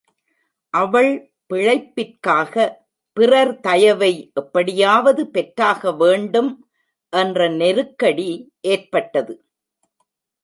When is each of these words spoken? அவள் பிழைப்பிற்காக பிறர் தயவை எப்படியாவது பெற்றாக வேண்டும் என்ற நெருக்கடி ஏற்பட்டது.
அவள் 0.73 1.09
பிழைப்பிற்காக 1.49 2.53
பிறர் 3.17 3.59
தயவை 3.59 4.31
எப்படியாவது 4.33 5.23
பெற்றாக 5.27 5.91
வேண்டும் 5.91 6.51
என்ற 7.13 7.49
நெருக்கடி 7.49 8.29
ஏற்பட்டது. 8.61 9.35